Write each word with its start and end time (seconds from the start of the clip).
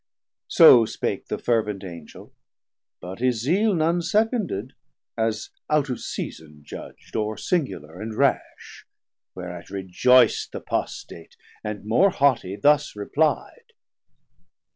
So 0.47 0.83
spake 0.85 1.27
the 1.27 1.37
fervent 1.37 1.83
Angel, 1.83 2.33
but 3.01 3.19
his 3.19 3.39
zeale 3.43 3.75
None 3.75 4.01
seconded, 4.01 4.73
as 5.15 5.51
out 5.69 5.91
of 5.91 5.99
season 5.99 6.63
judg'd, 6.65 7.15
Or 7.15 7.37
singular 7.37 8.01
and 8.01 8.15
rash, 8.17 8.87
whereat 9.35 9.67
rejoic'd 9.69 10.51
Th' 10.51 10.55
Apostat, 10.65 11.35
and 11.63 11.85
more 11.85 12.09
haughty 12.09 12.55
thus 12.55 12.95
repli'd. 12.95 13.73